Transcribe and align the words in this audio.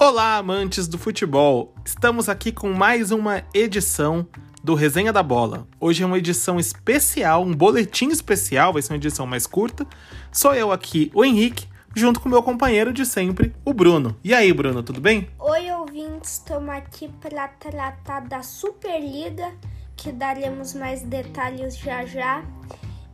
Olá, 0.00 0.36
amantes 0.36 0.86
do 0.86 0.96
futebol! 0.96 1.74
Estamos 1.84 2.28
aqui 2.28 2.52
com 2.52 2.72
mais 2.72 3.10
uma 3.10 3.42
edição 3.52 4.28
do 4.62 4.76
Resenha 4.76 5.12
da 5.12 5.24
Bola. 5.24 5.66
Hoje 5.80 6.04
é 6.04 6.06
uma 6.06 6.18
edição 6.18 6.56
especial, 6.56 7.42
um 7.42 7.52
boletim 7.52 8.06
especial, 8.10 8.72
vai 8.72 8.80
ser 8.80 8.92
uma 8.92 8.98
edição 8.98 9.26
mais 9.26 9.44
curta. 9.44 9.84
Sou 10.30 10.54
eu 10.54 10.70
aqui, 10.70 11.10
o 11.12 11.24
Henrique, 11.24 11.66
junto 11.96 12.20
com 12.20 12.28
meu 12.28 12.44
companheiro 12.44 12.92
de 12.92 13.04
sempre, 13.04 13.52
o 13.64 13.74
Bruno. 13.74 14.16
E 14.22 14.32
aí, 14.32 14.52
Bruno, 14.52 14.84
tudo 14.84 15.00
bem? 15.00 15.28
Oi, 15.36 15.72
ouvintes, 15.72 16.34
estamos 16.34 16.70
aqui 16.70 17.10
para 17.20 17.48
tratar 17.48 18.20
da 18.20 18.40
Superliga, 18.40 19.52
que 19.96 20.12
daremos 20.12 20.74
mais 20.74 21.02
detalhes 21.02 21.76
já 21.76 22.06
já. 22.06 22.44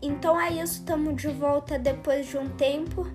Então 0.03 0.39
é 0.39 0.53
isso, 0.53 0.81
estamos 0.81 1.17
de 1.17 1.29
volta 1.29 1.79
depois 1.79 2.27
de 2.27 2.37
um 2.37 2.47
tempo 2.51 3.07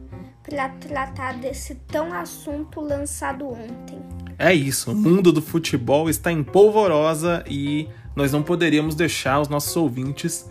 para 0.49 0.67
tratar 0.70 1.35
desse 1.35 1.76
tão 1.76 2.12
assunto 2.12 2.81
lançado 2.81 3.48
ontem. 3.48 3.99
É 4.38 4.53
isso, 4.53 4.91
o 4.91 4.95
mundo 4.95 5.31
do 5.31 5.41
futebol 5.41 6.09
está 6.09 6.31
em 6.31 6.44
polvorosa 6.44 7.44
e 7.48 7.88
nós 8.16 8.31
não 8.31 8.41
poderíamos 8.41 8.95
deixar 8.95 9.40
os 9.40 9.48
nossos 9.48 9.76
ouvintes 9.76 10.49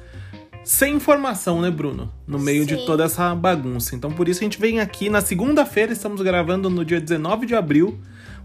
sem 0.62 0.96
informação, 0.96 1.60
né, 1.62 1.70
Bruno? 1.70 2.12
No 2.26 2.38
meio 2.38 2.62
Sim. 2.62 2.76
de 2.76 2.86
toda 2.86 3.04
essa 3.04 3.34
bagunça. 3.34 3.96
Então, 3.96 4.10
por 4.10 4.28
isso 4.28 4.40
a 4.40 4.44
gente 4.44 4.60
vem 4.60 4.80
aqui 4.80 5.08
na 5.08 5.20
segunda-feira, 5.20 5.92
estamos 5.92 6.20
gravando 6.20 6.68
no 6.68 6.84
dia 6.84 7.00
19 7.00 7.46
de 7.46 7.54
abril. 7.54 7.98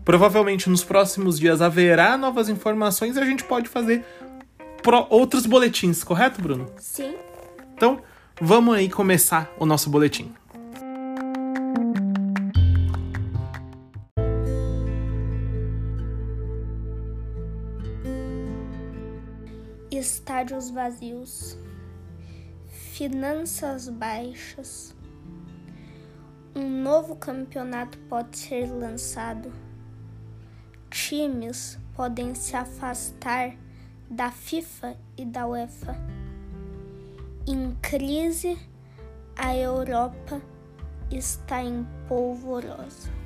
Provavelmente 0.05 0.69
nos 0.69 0.83
próximos 0.83 1.39
dias 1.39 1.61
haverá 1.61 2.17
novas 2.17 2.49
informações 2.49 3.15
e 3.15 3.19
a 3.19 3.25
gente 3.25 3.43
pode 3.43 3.69
fazer 3.69 4.03
outros 5.09 5.45
boletins, 5.45 6.03
correto, 6.03 6.41
Bruno? 6.41 6.65
Sim, 6.77 7.15
Então, 7.75 8.01
vamos 8.41 8.75
aí 8.75 8.89
começar 8.89 9.51
o 9.59 9.65
nosso 9.65 9.89
boletim. 9.89 10.31
Vazios, 20.73 21.57
finanças 22.67 23.87
baixas. 23.87 24.95
Um 26.55 26.67
novo 26.81 27.15
campeonato 27.15 27.97
pode 28.09 28.37
ser 28.37 28.65
lançado. 28.65 29.53
Times 30.89 31.79
podem 31.95 32.35
se 32.35 32.55
afastar 32.55 33.55
da 34.09 34.31
FIFA 34.31 34.97
e 35.17 35.25
da 35.25 35.47
UEFA. 35.47 35.95
Em 37.47 37.75
crise, 37.81 38.57
a 39.35 39.55
Europa 39.55 40.41
está 41.11 41.63
em 41.63 41.85
polvorosa. 42.07 43.22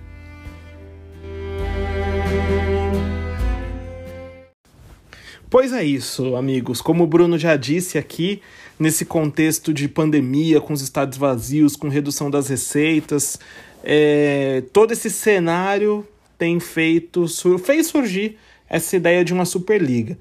Pois 5.49 5.71
é 5.71 5.81
isso, 5.81 6.35
amigos. 6.35 6.81
Como 6.81 7.05
o 7.05 7.07
Bruno 7.07 7.37
já 7.37 7.55
disse 7.55 7.97
aqui, 7.97 8.41
nesse 8.77 9.05
contexto 9.05 9.73
de 9.73 9.87
pandemia, 9.87 10.59
com 10.59 10.73
os 10.73 10.81
estádios 10.81 11.17
vazios, 11.17 11.77
com 11.77 11.87
redução 11.87 12.29
das 12.29 12.49
receitas, 12.49 13.39
é, 13.81 14.61
todo 14.73 14.91
esse 14.91 15.09
cenário 15.09 16.05
tem 16.37 16.59
feito 16.59 17.25
fez 17.57 17.87
surgir 17.87 18.37
essa 18.69 18.97
ideia 18.97 19.23
de 19.23 19.33
uma 19.33 19.45
Superliga. 19.45 20.19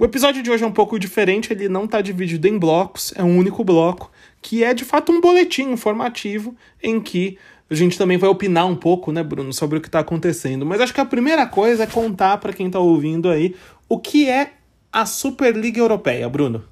O 0.00 0.06
episódio 0.06 0.42
de 0.42 0.50
hoje 0.50 0.64
é 0.64 0.66
um 0.66 0.72
pouco 0.72 0.98
diferente, 0.98 1.52
ele 1.52 1.68
não 1.68 1.84
está 1.84 2.00
dividido 2.00 2.48
em 2.48 2.58
blocos, 2.58 3.12
é 3.14 3.22
um 3.22 3.36
único 3.36 3.62
bloco, 3.62 4.10
que 4.40 4.64
é 4.64 4.72
de 4.72 4.86
fato 4.86 5.12
um 5.12 5.20
boletim 5.20 5.70
informativo 5.70 6.56
em 6.82 6.98
que 6.98 7.36
a 7.68 7.74
gente 7.74 7.98
também 7.98 8.16
vai 8.16 8.28
opinar 8.28 8.66
um 8.66 8.74
pouco, 8.74 9.12
né, 9.12 9.22
Bruno, 9.22 9.52
sobre 9.52 9.78
o 9.78 9.80
que 9.82 9.88
está 9.88 10.00
acontecendo. 10.00 10.64
Mas 10.64 10.80
acho 10.80 10.94
que 10.94 11.00
a 11.00 11.04
primeira 11.04 11.46
coisa 11.46 11.84
é 11.84 11.86
contar 11.86 12.38
para 12.38 12.54
quem 12.54 12.66
está 12.66 12.78
ouvindo 12.78 13.28
aí 13.28 13.54
o 13.86 13.98
que 13.98 14.28
é 14.28 14.52
a 14.92 15.06
Superliga 15.06 15.80
Europeia, 15.80 16.28
Bruno. 16.28 16.64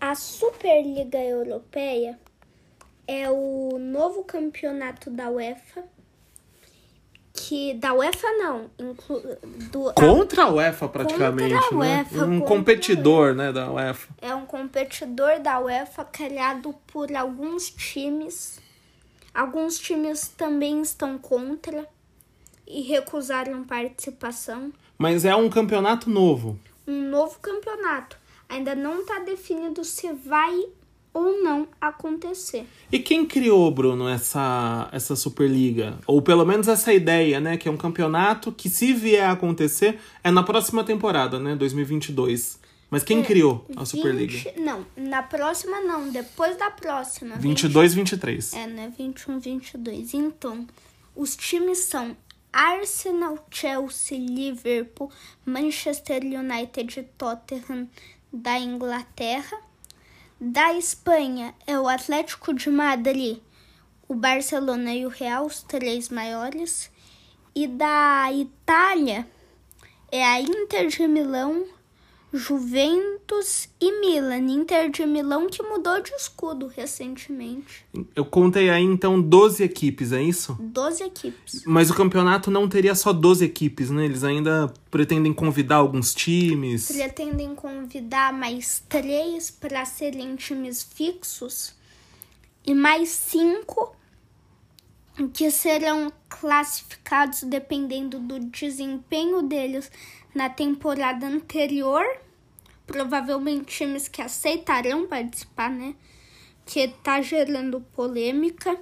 A 0.00 0.14
Superliga 0.14 1.18
Europeia 1.18 2.18
é 3.06 3.30
o 3.30 3.78
novo 3.78 4.24
campeonato 4.24 5.10
da 5.10 5.30
UEFA. 5.30 5.84
Que 7.32 7.74
da 7.74 7.94
UEFA 7.94 8.28
não, 8.32 8.70
inclu, 8.78 9.22
do, 9.70 9.92
Contra 9.94 10.44
a 10.44 10.50
UEFA, 10.50 10.88
praticamente, 10.88 11.54
Contra 11.54 11.68
a 11.68 11.70
né? 11.70 11.98
UEFA, 12.00 12.24
um 12.24 12.40
contra 12.40 12.44
a 12.44 12.48
competidor, 12.48 13.34
né, 13.34 13.52
da 13.52 13.70
UEFA. 13.70 14.08
é 14.20 14.34
um 14.34 14.44
competidor 14.44 15.38
da 15.40 15.58
UEFA 15.60 16.04
criado 16.04 16.74
por 16.88 17.14
alguns 17.14 17.70
times. 17.70 18.58
Alguns 19.32 19.78
times 19.78 20.28
também 20.28 20.82
estão 20.82 21.16
contra 21.16 21.86
e 22.66 22.82
recusaram 22.82 23.62
participação. 23.64 24.72
Mas 24.98 25.24
é 25.24 25.34
um 25.34 25.48
campeonato 25.48 26.10
novo. 26.10 26.58
Um 26.90 27.08
novo 27.08 27.38
campeonato. 27.38 28.16
Ainda 28.48 28.74
não 28.74 29.02
está 29.02 29.20
definido 29.20 29.84
se 29.84 30.12
vai 30.12 30.64
ou 31.14 31.40
não 31.40 31.68
acontecer. 31.80 32.66
E 32.90 32.98
quem 32.98 33.24
criou, 33.24 33.70
Bruno, 33.70 34.08
essa, 34.08 34.88
essa 34.90 35.14
Superliga? 35.14 35.98
Ou 36.04 36.20
pelo 36.20 36.44
menos 36.44 36.66
essa 36.66 36.92
ideia, 36.92 37.40
né? 37.40 37.56
Que 37.56 37.68
é 37.68 37.70
um 37.70 37.76
campeonato 37.76 38.50
que, 38.50 38.68
se 38.68 38.92
vier 38.92 39.24
a 39.24 39.32
acontecer, 39.32 40.00
é 40.24 40.32
na 40.32 40.42
próxima 40.42 40.82
temporada, 40.82 41.38
né? 41.38 41.54
2022. 41.54 42.58
Mas 42.90 43.04
quem 43.04 43.22
criou 43.22 43.64
a 43.76 43.84
Superliga? 43.84 44.32
20 44.32 44.60
não, 44.60 44.84
na 44.96 45.22
próxima 45.22 45.80
não, 45.80 46.10
depois 46.10 46.56
da 46.56 46.72
próxima. 46.72 47.36
22, 47.36 47.94
23. 47.94 48.52
É, 48.52 48.66
né? 48.66 48.92
21, 48.98 49.38
22. 49.38 50.14
Então, 50.14 50.66
os 51.14 51.36
times 51.36 51.78
são 51.84 52.16
Arsenal, 52.52 53.38
Chelsea, 53.50 54.18
Liverpool, 54.18 55.10
Manchester 55.44 56.22
United 56.22 57.02
Tottenham 57.16 57.88
da 58.32 58.58
Inglaterra. 58.58 59.58
Da 60.40 60.72
Espanha 60.74 61.54
é 61.66 61.78
o 61.78 61.86
Atlético 61.86 62.54
de 62.54 62.70
Madrid, 62.70 63.38
o 64.08 64.14
Barcelona 64.14 64.94
e 64.94 65.04
o 65.04 65.10
Real, 65.10 65.46
os 65.46 65.62
três 65.62 66.08
maiores. 66.08 66.90
E 67.54 67.66
da 67.66 68.32
Itália 68.32 69.26
é 70.10 70.24
a 70.24 70.40
Inter 70.40 70.88
de 70.88 71.06
Milão, 71.06 71.66
Juventus 72.32 73.68
e 73.80 74.00
Milan. 74.00 74.38
Inter 74.38 74.90
de 74.90 75.04
Milão 75.04 75.48
que 75.48 75.62
mudou 75.62 76.00
de 76.00 76.12
escudo 76.12 76.68
recentemente. 76.68 77.84
Eu 78.14 78.24
contei 78.24 78.70
aí, 78.70 78.84
então, 78.84 79.20
12 79.20 79.62
equipes, 79.64 80.12
é 80.12 80.22
isso? 80.22 80.56
12 80.60 81.02
equipes. 81.02 81.64
Mas 81.66 81.90
o 81.90 81.94
campeonato 81.94 82.50
não 82.50 82.68
teria 82.68 82.94
só 82.94 83.12
12 83.12 83.44
equipes, 83.44 83.90
né? 83.90 84.04
Eles 84.04 84.22
ainda 84.22 84.72
pretendem 84.90 85.32
convidar 85.32 85.76
alguns 85.76 86.14
times. 86.14 86.86
Pretendem 86.92 87.54
convidar 87.54 88.32
mais 88.32 88.82
três 88.88 89.50
para 89.50 89.84
serem 89.84 90.36
times 90.36 90.82
fixos 90.82 91.74
e 92.64 92.74
mais 92.74 93.08
cinco 93.08 93.96
que 95.28 95.50
serão 95.50 96.12
classificados 96.28 97.42
dependendo 97.42 98.18
do 98.18 98.38
desempenho 98.38 99.42
deles 99.42 99.90
na 100.34 100.48
temporada 100.48 101.26
anterior. 101.26 102.04
Provavelmente 102.86 103.78
times 103.78 104.08
que 104.08 104.20
aceitarão 104.20 105.06
participar, 105.06 105.70
né? 105.70 105.94
Que 106.66 106.88
tá 106.88 107.20
gerando 107.20 107.80
polêmica. 107.80 108.76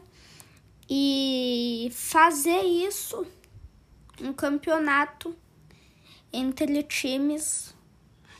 E 0.91 1.91
fazer 1.93 2.63
isso, 2.63 3.27
um 4.23 4.33
campeonato 4.33 5.35
entre 6.33 6.83
times. 6.83 7.75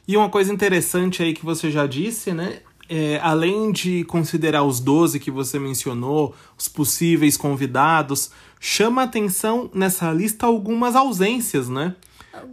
E 0.07 0.17
uma 0.17 0.31
coisa 0.31 0.51
interessante 0.51 1.23
aí 1.23 1.35
que 1.35 1.45
você 1.45 1.71
já 1.71 1.87
disse, 1.87 2.33
né? 2.33 2.61
É, 2.89 3.21
além 3.23 3.71
de 3.71 4.03
considerar 4.05 4.65
os 4.65 4.81
12 4.81 5.21
que 5.21 5.31
você 5.31 5.59
mencionou, 5.59 6.35
os 6.57 6.67
possíveis 6.67 7.37
convidados, 7.37 8.31
chama 8.59 9.03
atenção 9.03 9.71
nessa 9.75 10.11
lista 10.11 10.47
algumas 10.47 10.97
ausências, 10.97 11.69
né? 11.69 11.95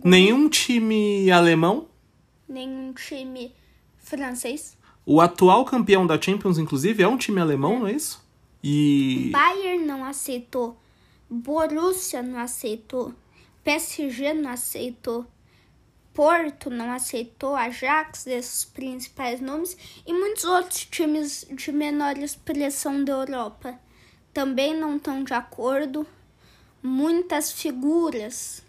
Nenhum 0.03 0.49
time 0.49 1.29
alemão, 1.31 1.87
Nenhum 2.47 2.93
time 2.93 3.53
francês. 3.97 4.77
o 5.05 5.19
atual 5.21 5.65
campeão 5.65 6.05
da 6.05 6.19
Champions, 6.21 6.57
inclusive, 6.57 7.01
é 7.03 7.07
um 7.07 7.17
time 7.17 7.39
alemão, 7.41 7.79
não 7.79 7.87
é 7.87 7.93
isso? 7.93 8.23
E 8.63 9.29
Bayern 9.31 9.85
não 9.85 10.03
aceitou. 10.03 10.77
Borussia 11.29 12.23
não 12.23 12.39
aceitou. 12.39 13.13
PSG 13.63 14.33
não 14.33 14.49
aceitou. 14.51 15.25
Porto 16.13 16.69
não 16.69 16.91
aceitou. 16.91 17.55
Ajax, 17.55 18.25
esses 18.25 18.65
principais 18.65 19.39
nomes. 19.41 19.77
E 20.05 20.13
muitos 20.13 20.45
outros 20.45 20.85
times 20.85 21.45
de 21.51 21.71
menor 21.71 22.17
expressão 22.17 23.03
da 23.03 23.13
Europa 23.13 23.77
também 24.33 24.75
não 24.75 24.97
estão 24.97 25.23
de 25.23 25.33
acordo. 25.33 26.07
Muitas 26.81 27.51
figuras 27.51 28.63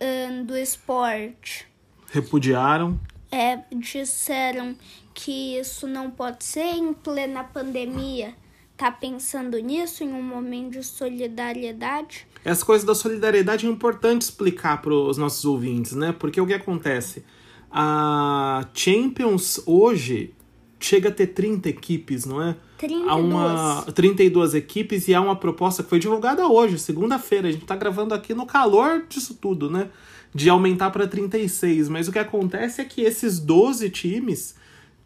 ahn, 0.00 0.44
do 0.44 0.56
esporte 0.56 1.66
repudiaram. 2.10 2.98
é, 3.30 3.58
disseram 3.74 4.76
que 5.12 5.58
isso 5.58 5.86
não 5.86 6.10
pode 6.10 6.44
ser 6.44 6.74
em 6.74 6.92
plena 6.92 7.42
pandemia, 7.44 8.34
tá 8.76 8.90
pensando 8.90 9.58
nisso 9.58 10.04
em 10.04 10.12
um 10.12 10.22
momento 10.22 10.72
de 10.72 10.82
solidariedade? 10.82 12.26
Essa 12.44 12.64
coisa 12.64 12.86
da 12.86 12.94
solidariedade 12.94 13.66
é 13.66 13.70
importante 13.70 14.22
explicar 14.22 14.80
para 14.80 14.94
os 14.94 15.18
nossos 15.18 15.44
ouvintes, 15.44 15.92
né? 15.92 16.12
Porque 16.12 16.40
o 16.40 16.46
que 16.46 16.54
acontece? 16.54 17.24
A 17.70 18.68
Champions 18.72 19.60
hoje 19.66 20.32
chega 20.78 21.08
a 21.08 21.12
ter 21.12 21.28
30 21.28 21.68
equipes, 21.68 22.24
não 22.24 22.40
é? 22.40 22.56
32. 22.78 23.08
Há 23.08 23.16
uma 23.16 23.82
32 23.92 24.54
equipes 24.54 25.08
e 25.08 25.14
há 25.14 25.20
uma 25.20 25.36
proposta 25.36 25.82
que 25.82 25.88
foi 25.88 25.98
divulgada 25.98 26.46
hoje, 26.46 26.78
segunda-feira. 26.78 27.48
A 27.48 27.52
gente 27.52 27.64
tá 27.64 27.76
gravando 27.76 28.14
aqui 28.14 28.34
no 28.34 28.46
calor 28.46 29.04
disso 29.08 29.34
tudo, 29.34 29.70
né? 29.70 29.88
De 30.34 30.48
aumentar 30.48 30.90
para 30.90 31.06
36. 31.06 31.88
Mas 31.88 32.08
o 32.08 32.12
que 32.12 32.18
acontece 32.18 32.80
é 32.80 32.84
que 32.84 33.02
esses 33.02 33.38
12 33.38 33.90
times 33.90 34.54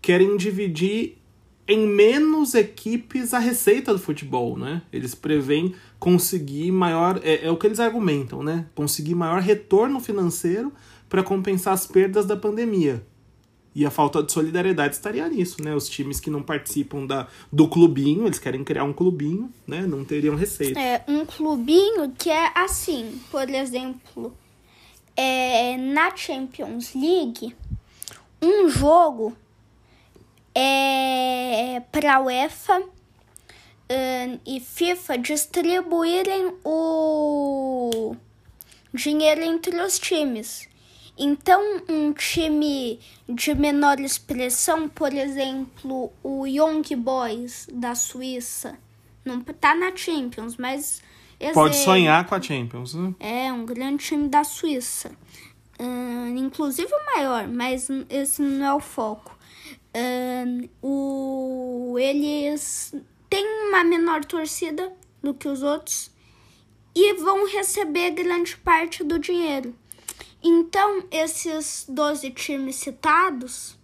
querem 0.03 0.37
dividir 0.37 1.19
em 1.69 1.87
menos 1.87 2.55
equipes 2.55 3.33
a 3.33 3.39
receita 3.39 3.93
do 3.93 3.99
futebol, 3.99 4.59
né? 4.59 4.83
Eles 4.93 5.15
preveem 5.15 5.75
conseguir 6.01 6.73
maior. 6.73 7.21
É, 7.23 7.47
é 7.47 7.51
o 7.51 7.57
que 7.57 7.67
eles 7.67 7.79
argumentam, 7.79 8.43
né? 8.43 8.67
Conseguir 8.75 9.15
maior 9.15 9.41
retorno 9.41 10.01
financeiro 10.01 10.73
para 11.09 11.23
compensar 11.23 11.75
as 11.75 11.87
perdas 11.87 12.27
da 12.27 12.37
pandemia. 12.37 13.05
E 13.75 13.87
a 13.87 13.91
falta 13.91 14.23
de 14.23 14.33
solidariedade 14.33 14.95
estaria 14.95 15.29
nisso, 15.29 15.63
né? 15.63 15.75
Os 15.75 15.89
times 15.89 16.19
que 16.19 16.29
não 16.29 16.43
participam 16.43 17.07
da, 17.07 17.29
do 17.53 17.69
clubinho, 17.69 18.27
eles 18.27 18.39
querem 18.39 18.65
criar 18.65 18.85
um 18.85 18.93
clubinho, 18.93 19.53
né? 19.67 19.83
Não 19.83 20.05
teriam 20.05 20.35
receita. 20.35 20.79
É, 20.81 21.05
um 21.07 21.25
clubinho 21.25 22.11
que 22.19 22.31
é 22.31 22.51
assim, 22.55 23.21
por 23.31 23.49
exemplo, 23.49 24.37
é, 25.17 25.77
na 25.77 26.15
Champions 26.17 26.95
League, 26.95 27.55
um 28.43 28.69
jogo 28.69 29.37
é 30.55 31.81
para 31.93 32.21
UEFA 32.21 32.81
um, 32.81 34.39
e 34.47 34.61
FIFA 34.61 35.19
distribuírem 35.19 36.55
o 36.65 38.17
dinheiro 38.93 39.43
entre 39.43 39.81
os 39.81 39.99
times. 39.99 40.69
Então, 41.23 41.83
um 41.87 42.15
time 42.15 42.99
de 43.29 43.55
menor 43.55 44.01
expressão, 44.01 44.89
por 44.89 45.13
exemplo, 45.13 46.11
o 46.23 46.47
Young 46.47 46.97
Boys 46.97 47.69
da 47.71 47.95
Suíça, 47.95 48.79
não 49.23 49.43
tá 49.43 49.75
na 49.75 49.95
Champions, 49.95 50.57
mas 50.57 51.03
pode 51.53 51.77
sonhar 51.77 52.27
com 52.27 52.35
a 52.35 52.41
Champions. 52.41 52.95
Né? 52.95 53.15
É 53.21 53.53
um 53.53 53.67
grande 53.67 54.03
time 54.03 54.29
da 54.31 54.43
Suíça, 54.45 55.11
uh, 55.79 56.39
inclusive 56.39 56.91
o 56.91 57.15
maior, 57.15 57.47
mas 57.47 57.89
esse 58.09 58.41
não 58.41 58.65
é 58.65 58.73
o 58.73 58.81
foco. 58.81 59.39
Uh, 59.95 60.71
o, 60.81 61.99
eles 61.99 62.95
têm 63.29 63.69
uma 63.69 63.85
menor 63.85 64.25
torcida 64.25 64.91
do 65.23 65.35
que 65.35 65.47
os 65.47 65.63
outros 65.63 66.11
e 66.95 67.13
vão 67.13 67.47
receber 67.47 68.13
grande 68.13 68.57
parte 68.57 69.05
do 69.05 69.19
dinheiro. 69.19 69.75
Então, 70.43 71.05
esses 71.11 71.85
12 71.89 72.31
times 72.31 72.77
citados, 72.77 73.79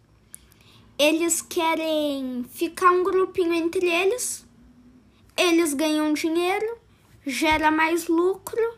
eles 0.99 1.43
querem 1.43 2.45
ficar 2.51 2.91
um 2.91 3.05
grupinho 3.05 3.53
entre 3.53 3.87
eles, 3.87 4.47
eles 5.37 5.75
ganham 5.75 6.13
dinheiro, 6.15 6.79
gera 7.27 7.71
mais 7.71 8.09
lucro 8.09 8.75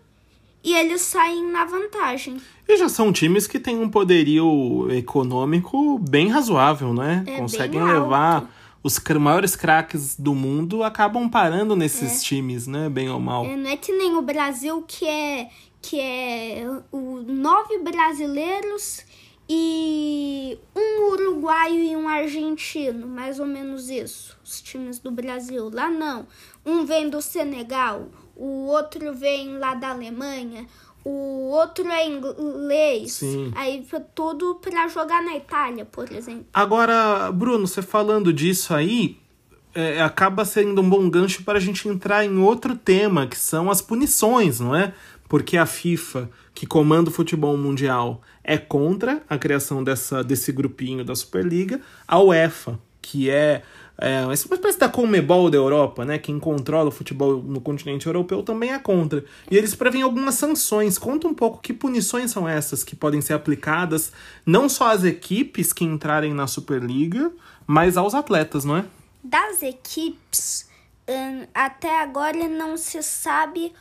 e 0.64 0.74
eles 0.74 1.02
saem 1.02 1.50
na 1.50 1.64
vantagem. 1.64 2.40
E 2.66 2.76
já 2.76 2.88
são 2.88 3.12
times 3.12 3.46
que 3.46 3.60
têm 3.60 3.78
um 3.78 3.88
poderio 3.88 4.88
econômico 4.90 5.98
bem 5.98 6.28
razoável, 6.28 6.92
né? 6.92 7.24
É 7.26 7.36
Conseguem 7.36 7.82
levar 7.82 8.50
os 8.82 8.98
maiores 9.18 9.56
craques 9.56 10.16
do 10.16 10.34
mundo 10.34 10.82
acabam 10.82 11.28
parando 11.28 11.74
nesses 11.74 12.22
times, 12.22 12.66
né? 12.66 12.88
Bem 12.88 13.08
ou 13.08 13.20
mal. 13.20 13.44
É, 13.44 13.56
não 13.56 13.70
é 13.70 13.76
que 13.76 13.92
nem 13.92 14.16
o 14.16 14.22
Brasil 14.22 14.82
que 14.86 15.06
é 15.06 15.48
que 15.80 16.00
é 16.00 16.64
o 16.92 17.22
nove 17.22 17.78
brasileiros 17.78 19.04
e 19.48 20.58
um 20.76 21.12
uruguaio 21.12 21.80
e 21.80 21.96
um 21.96 22.06
argentino, 22.06 23.06
mais 23.06 23.40
ou 23.40 23.46
menos 23.46 23.88
isso. 23.88 24.36
Os 24.44 24.60
times 24.60 24.98
do 24.98 25.10
Brasil. 25.10 25.70
Lá 25.72 25.88
não. 25.88 26.26
Um 26.66 26.84
vem 26.84 27.08
do 27.08 27.22
Senegal, 27.22 28.08
o 28.36 28.66
outro 28.66 29.14
vem 29.14 29.56
lá 29.56 29.74
da 29.74 29.90
Alemanha, 29.90 30.66
o 31.02 31.48
outro 31.50 31.88
é 31.88 32.06
inglês. 32.06 33.12
Sim. 33.12 33.50
Aí 33.56 33.84
foi 33.88 34.00
tudo 34.14 34.56
para 34.56 34.86
jogar 34.88 35.22
na 35.22 35.36
Itália, 35.36 35.86
por 35.86 36.12
exemplo. 36.12 36.46
Agora, 36.52 37.32
Bruno, 37.32 37.66
você 37.66 37.80
falando 37.80 38.30
disso 38.30 38.74
aí, 38.74 39.18
é, 39.74 40.02
acaba 40.02 40.44
sendo 40.44 40.82
um 40.82 40.90
bom 40.90 41.08
gancho 41.08 41.42
para 41.44 41.56
a 41.56 41.60
gente 41.60 41.88
entrar 41.88 42.24
em 42.24 42.36
outro 42.36 42.76
tema, 42.76 43.26
que 43.26 43.38
são 43.38 43.70
as 43.70 43.80
punições, 43.80 44.60
não 44.60 44.74
é? 44.76 44.92
Porque 45.28 45.56
a 45.56 45.66
FIFA, 45.66 46.30
que 46.54 46.66
comanda 46.66 47.10
o 47.10 47.12
futebol 47.12 47.56
mundial, 47.56 48.22
é 48.42 48.56
contra 48.56 49.22
a 49.28 49.36
criação 49.36 49.84
dessa, 49.84 50.24
desse 50.24 50.50
grupinho 50.50 51.04
da 51.04 51.14
Superliga, 51.14 51.80
a 52.06 52.18
UEFA, 52.18 52.78
que 53.02 53.30
é, 53.30 53.62
é 53.98 54.22
uma 54.24 54.34
espécie 54.34 54.78
da 54.78 54.88
Conmebol 54.88 55.50
da 55.50 55.56
Europa, 55.56 56.04
né? 56.04 56.18
Quem 56.18 56.38
controla 56.38 56.88
o 56.88 56.92
futebol 56.92 57.42
no 57.42 57.60
continente 57.60 58.06
europeu 58.06 58.42
também 58.42 58.72
é 58.72 58.78
contra. 58.78 59.24
E 59.50 59.56
eles 59.56 59.74
prevêem 59.74 60.02
algumas 60.02 60.34
sanções. 60.34 60.98
Conta 60.98 61.26
um 61.26 61.34
pouco 61.34 61.60
que 61.60 61.72
punições 61.72 62.30
são 62.30 62.48
essas 62.48 62.82
que 62.82 62.96
podem 62.96 63.20
ser 63.20 63.34
aplicadas 63.34 64.12
não 64.44 64.68
só 64.68 64.90
às 64.90 65.04
equipes 65.04 65.72
que 65.72 65.84
entrarem 65.84 66.32
na 66.32 66.46
Superliga, 66.46 67.30
mas 67.66 67.96
aos 67.96 68.14
atletas, 68.14 68.64
não 68.64 68.76
é? 68.78 68.84
Das 69.22 69.62
equipes, 69.62 70.68
hum, 71.08 71.46
até 71.52 72.00
agora 72.02 72.48
não 72.48 72.76
se 72.76 73.02
sabe 73.02 73.72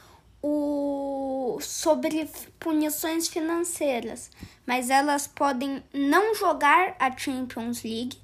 o 0.42 1.60
sobre 1.62 2.30
punições 2.60 3.28
financeiras, 3.28 4.30
mas 4.66 4.90
elas 4.90 5.28
podem 5.28 5.84
não 5.94 6.36
jogar 6.36 6.96
a 7.00 7.16
Champions 7.16 7.84
League, 7.84 8.20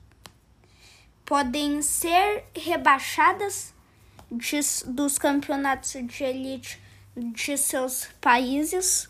podem 1.25 1.81
ser 1.81 2.45
rebaixadas 2.55 3.73
de, 4.31 4.59
dos 4.85 5.17
campeonatos 5.17 5.91
de 5.91 6.23
elite 6.23 6.79
de 7.15 7.57
seus 7.57 8.07
países 8.19 9.09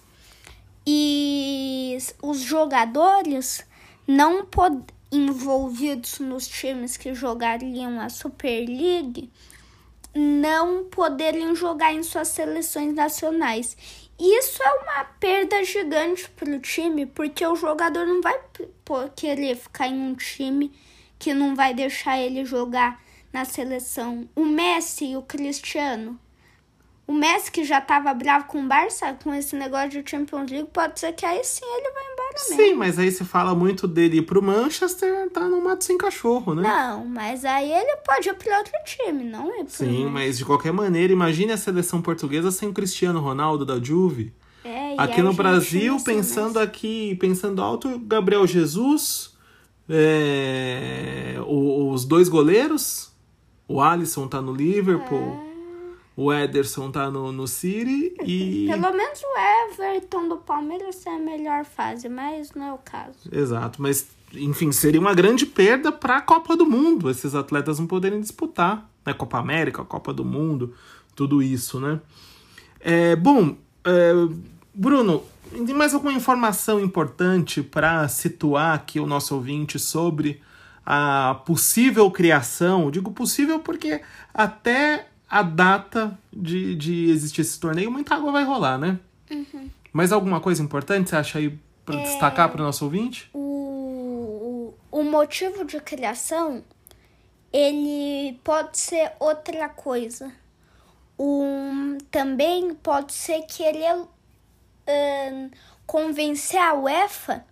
e 0.86 1.98
os 2.22 2.40
jogadores 2.40 3.66
não 4.06 4.46
pod 4.46 4.84
envolvidos 5.12 6.20
nos 6.20 6.48
times 6.48 6.98
que 6.98 7.14
jogariam 7.14 8.02
a 8.02 8.10
Super 8.10 8.68
League 8.68 9.32
não 10.14 10.86
poderem 10.86 11.56
jogar 11.56 11.94
em 11.94 12.04
suas 12.04 12.28
seleções 12.28 12.94
nacionais. 12.94 13.76
Isso 14.20 14.62
é 14.62 14.72
uma 14.74 15.04
perda 15.04 15.64
gigante 15.64 16.30
para 16.30 16.50
o 16.50 16.60
time, 16.60 17.06
porque 17.06 17.46
o 17.46 17.56
jogador 17.56 18.06
não 18.06 18.22
vai 18.22 18.40
querer 19.16 19.56
ficar 19.56 19.88
em 19.88 20.00
um 20.00 20.16
time 20.16 20.72
que 21.18 21.34
não 21.34 21.56
vai 21.56 21.74
deixar 21.74 22.20
ele 22.20 22.46
jogar 22.46 23.02
na 23.32 23.44
seleção. 23.44 24.30
O 24.36 24.46
Messi 24.46 25.12
e 25.12 25.18
o 25.18 25.24
Cristiano. 25.24 26.20
O 27.06 27.12
Messi 27.12 27.52
que 27.52 27.66
já 27.66 27.80
estava 27.80 28.14
bravo 28.14 28.46
com 28.46 28.64
o 28.64 28.68
Barça, 28.68 29.14
com 29.22 29.34
esse 29.34 29.58
negócio 29.58 29.90
de 29.90 30.10
Champions 30.10 30.50
League, 30.50 30.70
pode 30.72 31.00
ser 31.02 31.12
que 31.12 31.26
aí 31.26 31.44
sim 31.44 31.66
ele 31.66 31.92
vai 31.92 32.04
embora 32.14 32.34
mesmo. 32.34 32.56
Sim, 32.56 32.74
mas 32.76 32.98
aí 32.98 33.12
se 33.12 33.26
fala 33.26 33.54
muito 33.54 33.88
dele 33.88 34.20
ir 34.20 34.22
pro 34.22 34.42
Manchester, 34.42 35.30
tá 35.30 35.42
no 35.42 35.62
mato 35.62 35.84
sem 35.84 35.98
cachorro, 35.98 36.56
né? 36.56 36.62
Não, 36.64 37.06
mas 37.06 37.44
aí 37.44 37.70
ele 37.70 37.98
pode 37.98 38.30
ir 38.30 38.34
para 38.36 38.58
outro 38.58 38.74
time, 38.86 39.26
não 39.26 39.54
é? 39.54 39.66
Sim, 39.68 40.06
mas 40.06 40.38
de 40.38 40.46
qualquer 40.46 40.72
maneira, 40.72 41.12
imagine 41.12 41.52
a 41.52 41.58
seleção 41.58 42.02
portuguesa 42.02 42.52
sem 42.52 42.70
o 42.70 42.74
Cristiano 42.74 43.20
Ronaldo 43.20 43.66
da 43.66 43.78
Juve. 43.82 44.34
É, 44.64 44.96
aqui 44.98 45.22
no 45.22 45.34
Brasil, 45.34 45.98
pensando 46.06 46.58
aqui, 46.58 47.18
pensando 47.20 47.62
alto, 47.62 48.00
Gabriel 48.00 48.48
Jesus, 48.48 49.34
é, 49.90 51.36
os 51.46 52.06
dois 52.06 52.30
goleiros, 52.30 53.12
o 53.68 53.82
Alisson 53.82 54.26
tá 54.26 54.42
no 54.42 54.54
Liverpool. 54.54 55.44
É. 55.50 55.53
O 56.16 56.32
Ederson 56.32 56.92
tá 56.92 57.10
no, 57.10 57.32
no 57.32 57.48
City 57.48 58.16
e. 58.24 58.68
Pelo 58.72 58.94
menos 58.94 59.22
o 59.22 59.72
Everton 59.72 60.30
do 60.30 60.38
Palmeiras 60.38 61.06
é 61.08 61.16
a 61.16 61.20
melhor 61.20 61.66
fase, 61.66 62.08
mas 62.08 62.52
não 62.54 62.68
é 62.68 62.74
o 62.74 62.78
caso. 62.78 63.30
Exato, 63.32 63.82
mas 63.82 64.08
enfim, 64.34 64.72
seria 64.72 65.00
uma 65.00 65.14
grande 65.14 65.46
perda 65.46 65.92
para 65.92 66.18
a 66.18 66.22
Copa 66.22 66.56
do 66.56 66.66
Mundo 66.66 67.10
esses 67.10 67.36
atletas 67.36 67.80
não 67.80 67.88
poderem 67.88 68.20
disputar. 68.20 68.90
Né? 69.06 69.14
Copa 69.14 69.40
América, 69.40 69.84
Copa 69.84 70.14
do 70.14 70.26
Mundo, 70.26 70.74
tudo 71.16 71.42
isso, 71.42 71.80
né? 71.80 72.00
É, 72.80 73.16
bom, 73.16 73.56
é, 73.86 74.14
Bruno, 74.74 75.24
tem 75.52 75.76
mais 75.76 75.94
alguma 75.94 76.14
informação 76.14 76.80
importante 76.80 77.62
para 77.62 78.08
situar 78.08 78.76
aqui 78.76 79.00
o 79.00 79.06
nosso 79.06 79.36
ouvinte 79.36 79.78
sobre 79.80 80.42
a 80.86 81.42
possível 81.46 82.10
criação? 82.12 82.90
Digo 82.90 83.12
possível 83.12 83.60
porque 83.60 84.02
até 84.34 85.08
a 85.34 85.42
data 85.42 86.16
de, 86.32 86.76
de 86.76 87.10
existir 87.10 87.42
esse 87.42 87.60
torneio, 87.60 87.90
muita 87.90 88.14
água 88.14 88.32
vai 88.32 88.44
rolar, 88.44 88.78
né? 88.78 89.00
Uhum. 89.32 89.68
Mas 89.92 90.12
alguma 90.12 90.40
coisa 90.40 90.62
importante 90.62 91.10
você 91.10 91.16
acha 91.16 91.40
aí 91.40 91.58
para 91.84 92.00
é... 92.00 92.04
destacar 92.04 92.52
para 92.52 92.62
o 92.62 92.64
nosso 92.64 92.86
ouvinte? 92.86 93.32
O, 93.34 94.76
o 94.92 95.04
motivo 95.04 95.66
de 95.66 95.80
criação 95.80 96.64
ele 97.52 98.40
pode 98.44 98.78
ser 98.78 99.14
outra 99.20 99.68
coisa. 99.70 100.32
Um, 101.18 101.98
também 102.12 102.76
pode 102.76 103.12
ser 103.12 103.42
querer 103.48 103.96
um, 103.96 105.50
convencer 105.88 106.62
a 106.62 106.76
UEFA 106.76 107.44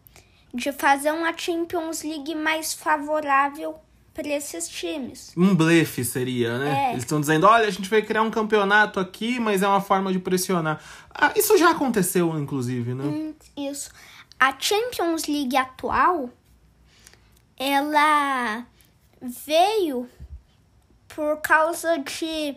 de 0.54 0.72
fazer 0.72 1.12
uma 1.12 1.36
Champions 1.36 2.04
League 2.04 2.36
mais 2.36 2.76
favorável 2.76 3.80
para 4.14 4.28
esses 4.28 4.68
times. 4.68 5.32
Um 5.38 5.56
blefe 5.56 6.04
seria, 6.04 6.58
né? 6.58 6.88
É. 6.88 6.92
Eles 6.92 7.04
estão 7.04 7.20
dizendo: 7.20 7.48
olha, 7.48 7.68
a 7.68 7.72
gente 7.72 7.90
vai 7.90 8.02
criar 8.02 8.22
um 8.22 8.32
campeonato 8.32 9.00
aqui, 9.00 9.40
mas 9.40 9.62
é 9.62 9.68
uma 9.68 9.82
forma 9.82 10.12
de 10.12 10.20
pressionar. 10.20 10.82
Ah, 11.14 11.32
isso 11.36 11.58
já 11.58 11.72
aconteceu, 11.72 12.38
inclusive, 12.40 12.94
né? 12.94 13.04
Hum, 13.04 13.34
Isso. 13.58 13.90
A 14.40 14.54
Champions 14.58 15.28
League 15.28 15.56
atual, 15.56 16.30
ela 17.58 18.66
veio 19.22 20.10
por 21.08 21.38
causa 21.42 21.98
de 22.00 22.56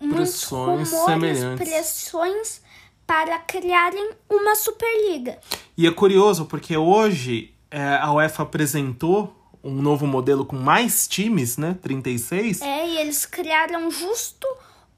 muitos 0.00 0.16
Pressões 0.44 0.90
rumores, 0.92 1.38
semelhantes. 1.38 1.68
pressões 1.68 2.62
para 3.06 3.38
criarem 3.38 4.10
uma 4.28 4.54
Superliga. 4.54 5.38
E 5.76 5.86
é 5.86 5.90
curioso 5.90 6.44
porque 6.44 6.76
hoje 6.76 7.54
é, 7.70 7.96
a 7.96 8.12
UEFA 8.12 8.42
apresentou 8.42 9.34
um 9.68 9.82
novo 9.82 10.06
modelo 10.06 10.44
com 10.44 10.56
mais 10.56 11.06
times, 11.06 11.56
né? 11.56 11.76
36. 11.82 12.62
É, 12.62 12.88
e 12.88 12.98
eles 12.98 13.26
criaram 13.26 13.90
justo 13.90 14.46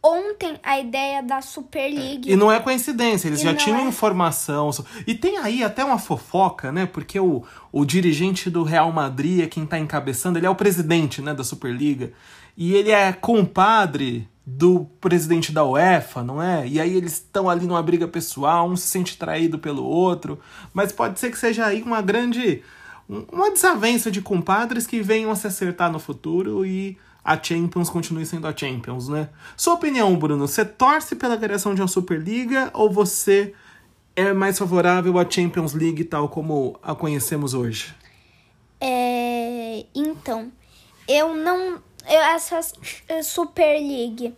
ontem 0.03 0.59
a 0.63 0.81
ideia 0.81 1.23
da 1.23 1.43
Super 1.43 1.89
League. 1.93 2.31
E 2.31 2.37
não 2.37 2.51
é 2.51 2.59
coincidência, 2.59 3.29
eles 3.29 3.41
E 3.41 3.45
já 3.45 3.55
tinham 3.55 3.81
é. 3.81 3.83
informação. 3.85 4.71
E 5.07 5.15
tem 5.15 5.39
aí 5.39 5.63
até 5.63 5.85
uma 5.85 5.99
fofoca, 5.99 6.73
né? 6.73 6.87
Porque 6.87 7.21
o, 7.21 7.45
o 7.71 7.85
dirigente 7.85 8.49
do 8.49 8.63
Real 8.63 8.91
Madrid 8.93 9.43
é 9.43 9.47
quem 9.47 9.67
tá 9.67 9.79
encabeçando, 9.79 10.39
ele 10.39 10.47
é 10.47 10.51
o 10.51 10.55
presidente, 10.55 11.21
né, 11.21 11.35
da 11.35 11.45
Superliga. 11.45 12.13
E 12.57 12.75
ele 12.75 12.91
é 12.91 13.13
compadre 13.13 14.29
do 14.45 14.87
presidente 15.01 15.53
da 15.53 15.65
UEFA, 15.65 16.23
não 16.23 16.43
é? 16.43 16.67
E 16.67 16.81
aí 16.81 16.97
eles 16.97 17.15
estão 17.15 17.49
ali 17.49 17.67
numa 17.67 17.83
briga 17.83 18.09
pessoal, 18.09 18.69
um 18.69 18.77
se 18.77 18.89
sente 18.89 19.17
traído 19.17 19.59
pelo 19.59 19.85
outro. 19.85 20.41
Mas 20.73 20.93
pode 20.93 21.21
ser 21.21 21.31
que 21.31 21.39
seja 21.39 21.67
aí 21.67 21.83
uma 21.83 22.03
grande. 22.03 22.63
Um- 23.11 23.27
uma 23.33 23.51
desavença 23.51 24.11
de 24.11 24.23
compadres 24.23 24.87
que 24.87 25.03
venham 25.03 25.31
a 25.31 25.37
se 25.37 25.47
acertar 25.47 25.91
no 25.91 25.99
futuro 25.99 26.65
e 26.65 26.97
a 27.25 27.41
Champions 27.43 27.91
continue 27.91 28.25
sendo 28.25 28.47
a 28.47 28.57
Champions, 28.57 29.09
né? 29.09 29.29
Sua 29.57 29.75
opinião, 29.75 30.17
Bruno, 30.17 30.47
você 30.47 30.65
torce 30.65 31.17
pela 31.17 31.37
criação 31.37 31.75
de 31.75 31.83
uma 31.83 31.89
Superliga 31.89 32.71
ou 32.73 32.91
você 32.91 33.53
é 34.17 34.33
mais 34.33 34.59
favorável 34.59 35.19
à 35.19 35.29
Champions 35.29 35.75
League 35.75 36.05
tal 36.05 36.29
como 36.29 36.79
a 36.83 36.95
conhecemos 36.95 37.53
hoje? 37.53 37.95
É, 38.81 39.85
então, 39.95 40.51
eu 41.07 41.35
não. 41.35 41.83
Eu, 42.09 42.21
essa 42.21 42.61
Super 43.23 43.79
League 43.79 44.35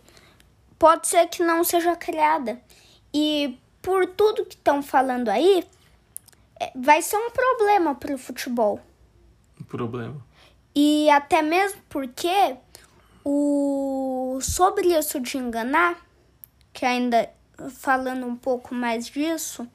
pode 0.77 1.07
ser 1.07 1.27
que 1.27 1.41
não 1.41 1.63
seja 1.63 1.95
criada. 1.95 2.59
E 3.13 3.57
por 3.81 4.05
tudo 4.07 4.45
que 4.45 4.55
estão 4.55 4.83
falando 4.83 5.29
aí, 5.29 5.63
vai 6.75 7.01
ser 7.01 7.17
um 7.17 7.29
problema 7.31 7.95
para 7.95 8.13
o 8.13 8.17
futebol. 8.17 8.79
Problema. 9.67 10.23
E 10.75 11.09
até 11.09 11.41
mesmo 11.41 11.81
porque 11.89 12.57
o 13.23 14.39
sobre 14.41 14.97
isso 14.97 15.19
de 15.19 15.37
enganar, 15.37 15.95
que 16.71 16.85
ainda 16.85 17.29
falando 17.71 18.25
um 18.25 18.35
pouco 18.35 18.73
mais 18.73 19.05
disso, 19.07 19.67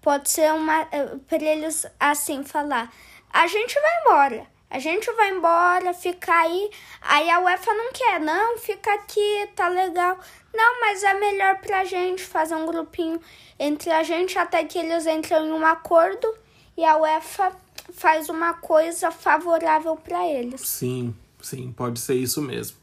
pode 0.00 0.30
ser 0.30 0.52
uma 0.52 0.86
para 1.28 1.42
eles 1.42 1.86
assim 1.98 2.42
falar: 2.42 2.92
a 3.32 3.46
gente 3.46 3.74
vai 3.74 4.00
embora, 4.00 4.46
a 4.70 4.78
gente 4.78 5.10
vai 5.12 5.30
embora, 5.32 5.92
fica 5.92 6.32
aí. 6.32 6.70
Aí 7.02 7.28
a 7.28 7.40
UEFA 7.40 7.74
não 7.74 7.92
quer, 7.92 8.20
não, 8.20 8.56
fica 8.56 8.94
aqui, 8.94 9.48
tá 9.56 9.68
legal. 9.68 10.16
Não, 10.54 10.80
mas 10.80 11.02
é 11.02 11.14
melhor 11.14 11.58
pra 11.58 11.84
gente 11.84 12.22
fazer 12.22 12.54
um 12.54 12.66
grupinho 12.66 13.20
entre 13.58 13.90
a 13.90 14.04
gente 14.04 14.38
até 14.38 14.64
que 14.64 14.78
eles 14.78 15.06
entram 15.06 15.44
em 15.44 15.52
um 15.52 15.66
acordo 15.66 16.32
e 16.76 16.84
a 16.84 16.96
UEFA 16.96 17.52
faz 17.92 18.28
uma 18.28 18.54
coisa 18.54 19.10
favorável 19.10 19.96
pra 19.96 20.26
eles. 20.28 20.60
Sim, 20.60 21.14
sim, 21.42 21.72
pode 21.72 21.98
ser 21.98 22.14
isso 22.14 22.40
mesmo. 22.40 22.76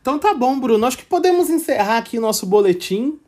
Então 0.00 0.18
tá 0.18 0.32
bom, 0.32 0.58
Bruno. 0.58 0.86
Acho 0.86 0.98
que 0.98 1.04
podemos 1.04 1.50
encerrar 1.50 1.98
aqui 1.98 2.18
nosso 2.18 2.46
boletim. 2.46 3.20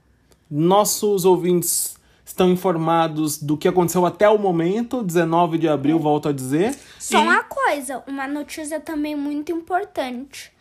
Nossos 0.50 1.26
ouvintes 1.26 1.98
estão 2.28 2.50
informados 2.50 3.38
do 3.42 3.56
que 3.56 3.66
aconteceu 3.68 4.04
até 4.06 4.28
o 4.28 4.38
momento, 4.38 5.02
19 5.02 5.58
de 5.58 5.68
abril, 5.68 5.99
volto 5.99 6.28
a 6.28 6.32
dizer. 6.32 6.76
Só 6.99 7.18
E- 7.20 7.23
uma 7.23 7.42
coisa, 7.44 8.02
uma 8.06 8.26
notícia 8.28 8.78
também 8.80 9.14
muito 9.16 9.50
importante. 9.52 10.52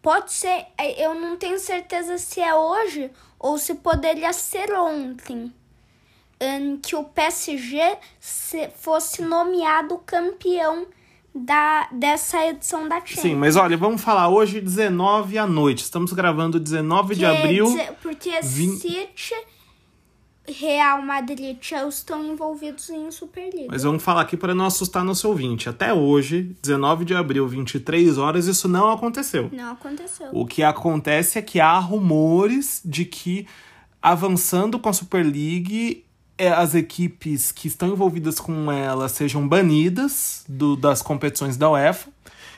Pode 0.00 0.32
ser, 0.32 0.66
é, 0.76 1.04
eu 1.06 1.14
não 1.14 1.36
tenho 1.36 1.58
certeza 1.58 2.18
se 2.18 2.40
é 2.40 2.54
hoje 2.54 3.10
ou 3.38 3.56
se 3.58 3.74
poderia 3.74 4.32
ser 4.32 4.72
ontem, 4.72 5.52
em 6.40 6.76
que 6.76 6.96
o 6.96 7.04
PSG 7.04 7.80
se- 8.18 8.68
fosse 8.76 9.22
nomeado 9.22 9.98
campeão 10.04 10.86
da, 11.34 11.88
dessa 11.92 12.44
edição 12.46 12.88
da 12.88 12.96
Champions. 12.96 13.20
Sim, 13.20 13.34
mas 13.36 13.56
olha, 13.56 13.76
vamos 13.76 14.02
falar 14.02 14.28
hoje 14.28 14.60
19 14.60 15.38
à 15.38 15.46
noite. 15.46 15.82
Estamos 15.84 16.12
gravando 16.12 16.58
19 16.60 17.14
de 17.14 17.24
abril. 17.24 17.66
porque 18.02 18.38
vin- 18.42 18.76
City, 18.76 19.08
Real 20.46 21.00
Madrid 21.02 21.38
e 21.40 21.58
Chelsea 21.60 21.88
estão 22.00 22.24
envolvidos 22.24 22.90
em 22.90 23.10
Superliga. 23.12 23.68
Mas 23.70 23.84
vamos 23.84 24.02
falar 24.02 24.22
aqui 24.22 24.36
para 24.36 24.54
não 24.54 24.64
assustar 24.66 25.04
nosso 25.04 25.28
ouvinte. 25.28 25.68
Até 25.68 25.94
hoje, 25.94 26.56
19 26.60 27.04
de 27.04 27.14
abril, 27.14 27.46
23 27.46 28.18
horas, 28.18 28.46
isso 28.46 28.66
não 28.66 28.90
aconteceu. 28.90 29.48
Não 29.52 29.72
aconteceu. 29.72 30.28
O 30.32 30.44
que 30.44 30.62
acontece 30.64 31.38
é 31.38 31.42
que 31.42 31.60
há 31.60 31.78
rumores 31.78 32.80
de 32.84 33.04
que, 33.04 33.46
avançando 34.00 34.78
com 34.80 34.88
a 34.88 34.92
Super 34.92 35.24
League, 35.24 36.04
é, 36.36 36.48
as 36.48 36.74
equipes 36.74 37.52
que 37.52 37.68
estão 37.68 37.88
envolvidas 37.88 38.40
com 38.40 38.70
ela 38.72 39.08
sejam 39.08 39.46
banidas 39.46 40.44
do- 40.48 40.74
das 40.76 41.00
competições 41.02 41.56
da 41.56 41.70
UEFA. 41.70 42.10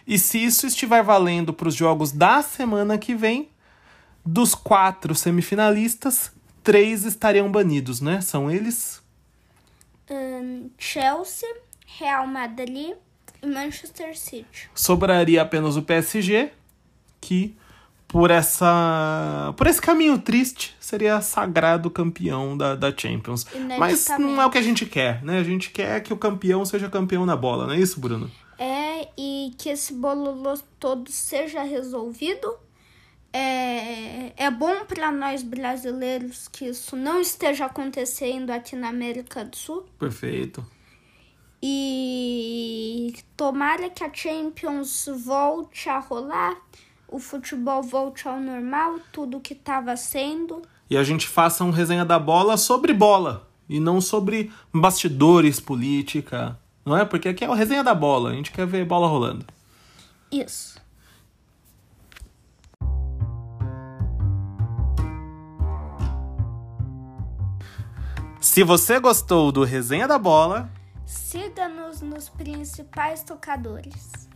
E 0.06 0.18
se 0.18 0.38
isso 0.42 0.66
estiver 0.66 1.02
valendo 1.02 1.52
para 1.52 1.68
os 1.68 1.74
jogos 1.74 2.12
da 2.12 2.40
semana 2.40 2.96
que 2.96 3.14
vem, 3.14 3.48
dos 4.24 4.54
quatro 4.54 5.14
semifinalistas, 5.14 6.32
três 6.64 7.04
estariam 7.04 7.52
banidos, 7.52 8.00
né? 8.00 8.21
São 8.23 8.50
eles? 8.50 9.02
Ahn, 10.11 10.71
Chelsea, 10.78 11.49
Real 11.87 12.26
Madrid 12.26 12.94
e 13.42 13.47
Manchester 13.47 14.18
City. 14.18 14.71
sobraria 14.75 15.42
apenas 15.42 15.76
o 15.76 15.83
PSG, 15.83 16.50
que 17.21 17.54
por 18.09 18.30
essa 18.30 19.52
por 19.56 19.66
esse 19.66 19.80
caminho 19.80 20.18
triste 20.18 20.76
seria 20.80 21.21
sagrado 21.21 21.90
campeão 21.90 22.56
da, 22.56 22.75
da 22.75 22.97
Champions. 22.97 23.47
Mas 23.78 24.09
não 24.18 24.40
é 24.40 24.47
o 24.47 24.50
que 24.50 24.59
a 24.59 24.62
gente 24.62 24.87
quer, 24.87 25.23
né? 25.23 25.38
A 25.38 25.44
gente 25.44 25.71
quer 25.71 26.00
que 26.00 26.12
o 26.12 26.16
campeão 26.16 26.64
seja 26.64 26.88
campeão 26.88 27.26
na 27.26 27.37
bola, 27.37 27.66
não 27.66 27.75
é 27.75 27.78
isso, 27.78 28.00
Bruno? 28.00 28.30
É, 28.59 29.09
e 29.18 29.52
que 29.59 29.68
esse 29.68 29.92
bololô 29.92 30.56
todo 30.78 31.11
seja 31.11 31.62
resolvido. 31.62 32.63
É, 33.36 34.32
é 34.36 34.48
bom 34.48 34.84
para 34.84 35.10
nós 35.10 35.42
brasileiros 35.42 36.46
que 36.46 36.66
isso 36.66 36.94
não 36.94 37.20
esteja 37.20 37.66
acontecendo 37.66 38.50
aqui 38.50 38.76
na 38.76 38.90
América 38.90 39.44
do 39.44 39.56
Sul. 39.56 39.84
Perfeito. 39.98 40.64
E 41.60 43.12
tomara 43.36 43.90
que 43.90 44.04
a 44.04 44.14
Champions 44.14 45.10
volte 45.24 45.88
a 45.88 45.98
rolar, 45.98 46.54
o 47.08 47.18
futebol 47.18 47.82
volte 47.82 48.28
ao 48.28 48.38
normal, 48.38 49.00
tudo 49.10 49.40
que 49.40 49.54
estava 49.54 49.96
sendo. 49.96 50.62
E 50.88 50.96
a 50.96 51.02
gente 51.02 51.26
faça 51.26 51.64
um 51.64 51.70
resenha 51.70 52.04
da 52.04 52.20
bola 52.20 52.56
sobre 52.56 52.92
bola 52.92 53.48
e 53.68 53.80
não 53.80 54.00
sobre 54.00 54.52
bastidores, 54.72 55.58
política, 55.58 56.56
não 56.86 56.96
é? 56.96 57.04
Porque 57.04 57.30
aqui 57.30 57.44
é 57.44 57.50
o 57.50 57.54
resenha 57.54 57.82
da 57.82 57.96
bola, 57.96 58.30
a 58.30 58.34
gente 58.34 58.52
quer 58.52 58.66
ver 58.66 58.84
bola 58.84 59.08
rolando. 59.08 59.44
Isso. 60.30 60.83
Se 68.54 68.62
você 68.62 69.00
gostou 69.00 69.50
do 69.50 69.64
resenha 69.64 70.06
da 70.06 70.16
bola, 70.16 70.70
Siga-nos 71.04 72.00
nos 72.00 72.28
principais 72.28 73.25
tocadores. 73.25 74.28